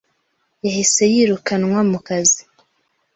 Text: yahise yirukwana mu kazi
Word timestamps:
yahise 0.63 1.03
yirukwana 1.13 1.79
mu 1.91 1.99
kazi 2.07 2.41